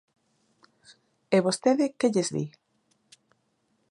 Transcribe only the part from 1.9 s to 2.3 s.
que lles